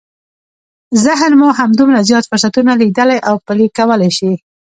[1.05, 4.31] ذهن مو همدومره زیات فرصتونه ليدلی او پلي کولای شي.